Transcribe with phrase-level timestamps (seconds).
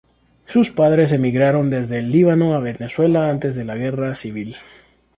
[0.47, 4.57] Sus padres emigraron desde el Líbano a Venezuela antes de la Guerra civil.